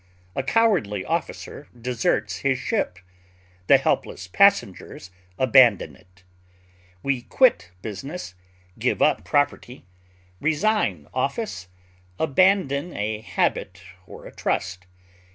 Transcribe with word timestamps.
A 0.35 0.41
cowardly 0.41 1.05
officer 1.05 1.67
deserts 1.79 2.37
his 2.37 2.57
ship; 2.57 2.97
the 3.67 3.77
helpless 3.77 4.25
passengers 4.27 5.11
abandon 5.37 5.95
it. 5.95 6.23
We 7.03 7.21
quit 7.21 7.69
business, 7.83 8.33
give 8.79 8.99
up 8.99 9.23
property, 9.23 9.85
resign 10.39 11.07
office, 11.13 11.67
abandon 12.17 12.97
a 12.97 13.19
habit 13.21 13.83
or 14.07 14.25
a 14.25 14.33
trust. 14.33 14.87